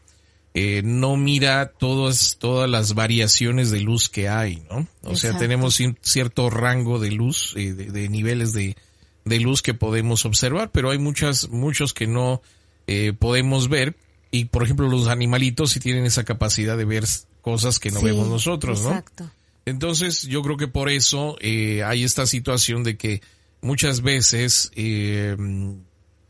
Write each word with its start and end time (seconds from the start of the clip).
eh, 0.55 0.81
no 0.83 1.17
mira 1.17 1.67
todas 1.67 2.37
todas 2.39 2.69
las 2.69 2.93
variaciones 2.93 3.71
de 3.71 3.81
luz 3.81 4.07
que 4.07 4.29
hay, 4.29 4.63
¿no? 4.69 4.87
O 5.03 5.17
sea, 5.17 5.37
tenemos 5.37 5.81
cierto 5.99 6.49
rango 6.49 6.97
de 6.97 7.11
luz, 7.11 7.53
eh, 7.57 7.73
de, 7.73 7.91
de, 7.91 8.07
niveles 8.07 8.53
de, 8.53 8.77
de 9.25 9.39
luz 9.41 9.61
que 9.61 9.73
podemos 9.73 10.25
observar, 10.25 10.71
pero 10.71 10.91
hay 10.91 10.97
muchas, 10.97 11.49
muchos 11.49 11.93
que 11.93 12.07
no 12.07 12.41
eh, 12.87 13.11
podemos 13.11 13.67
ver 13.67 13.97
y 14.35 14.45
por 14.45 14.63
ejemplo 14.63 14.89
los 14.89 15.07
animalitos 15.07 15.71
sí 15.71 15.79
tienen 15.79 16.05
esa 16.05 16.25
capacidad 16.25 16.77
de 16.77 16.85
ver 16.85 17.05
cosas 17.41 17.79
que 17.79 17.91
no 17.91 18.01
vemos 18.01 18.27
nosotros, 18.27 18.81
¿no? 18.81 18.89
Exacto. 18.89 19.29
Entonces 19.65 20.23
yo 20.23 20.41
creo 20.41 20.57
que 20.57 20.67
por 20.67 20.89
eso 20.89 21.37
eh, 21.39 21.83
hay 21.83 22.03
esta 22.03 22.25
situación 22.25 22.83
de 22.83 22.97
que 22.97 23.21
muchas 23.61 24.01
veces 24.01 24.71
eh, 24.75 25.37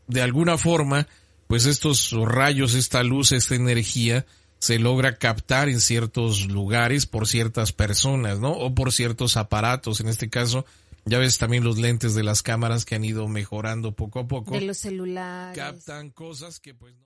de 0.06 0.22
alguna 0.22 0.56
forma 0.56 1.08
pues 1.48 1.66
estos 1.66 2.12
rayos, 2.12 2.74
esta 2.74 3.02
luz, 3.02 3.32
esta 3.32 3.54
energía 3.54 4.24
se 4.58 4.78
logra 4.78 5.16
captar 5.16 5.68
en 5.68 5.80
ciertos 5.80 6.46
lugares 6.46 7.06
por 7.06 7.26
ciertas 7.26 7.72
personas, 7.72 8.38
¿no? 8.38 8.52
O 8.52 8.74
por 8.74 8.92
ciertos 8.92 9.36
aparatos. 9.36 10.00
En 10.00 10.08
este 10.08 10.28
caso, 10.28 10.64
ya 11.04 11.18
ves 11.18 11.38
también 11.38 11.62
los 11.62 11.78
lentes 11.78 12.14
de 12.14 12.24
las 12.24 12.42
cámaras 12.42 12.84
que 12.84 12.94
han 12.94 13.04
ido 13.04 13.28
mejorando 13.28 13.92
poco 13.92 14.20
a 14.20 14.26
poco. 14.26 14.52
De 14.52 14.62
los 14.62 14.78
celulares. 14.78 15.56
Captan 15.56 16.10
cosas 16.10 16.58
que 16.58 16.74
pues 16.74 16.94
no. 16.96 17.05